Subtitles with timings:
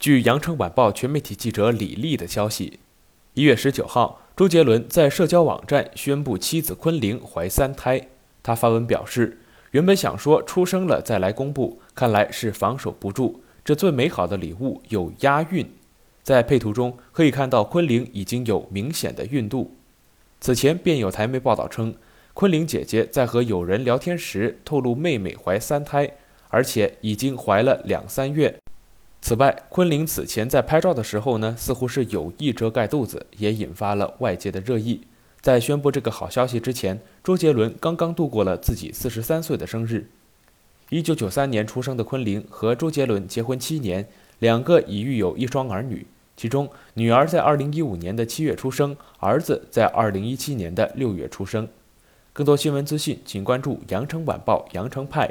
[0.00, 2.80] 据羊城晚报全媒体记者李丽的消息，
[3.34, 8.08] 一月十九号，周杰伦在社交网站宣布妻子昆凌怀三胎。
[8.42, 9.40] 他发文表示，
[9.72, 13.42] 原本想说出生了再来公布，看来是防守不住。
[13.62, 15.70] 这最美好的礼物有押韵，
[16.22, 19.76] 在配图中可以看到昆凌已经有明显的孕肚。
[20.40, 21.94] 此前便有台媒报道称，
[22.32, 26.10] 昆凌姐姐在和友人聊天时透露妹妹怀三胎，
[26.48, 28.59] 而且已经怀了两三月。
[29.22, 35.02] 此外，昆凌此前在拍照的时候呢，似乎是有意遮盖肚子，也引发了外界的热议。
[35.40, 40.08] 在宣布这个好消息之前，周杰伦刚刚度过了自己四十三岁的生日。
[40.88, 46.06] 一九九三年出生的昆凌和周杰伦结婚七年，两个已育有一双儿女，
[46.36, 51.68] 其中女儿在二零一五年的七月出生，儿子在二零一七年的六月出生。
[52.32, 55.30] 更多新闻资讯，请关注羊城晚报羊城派。